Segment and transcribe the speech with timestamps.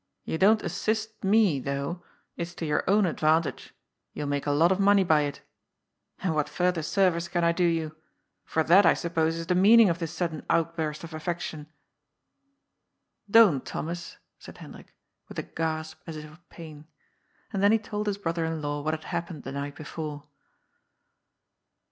[0.31, 2.01] "You don't assist me, though.
[2.35, 3.75] It's to your own advantage.
[4.13, 5.43] You'll make a lot of money by it.
[6.23, 7.95] And what further service can I do you?
[8.43, 11.67] For that, I suppose, is the meaning of this sudden outburst of affection." ^*
[13.29, 14.95] Don't, Thomas," said Hendrik,
[15.27, 16.87] with a gasp as if of pain.
[17.53, 20.23] And then he told his brother in law what had hap pened the night before.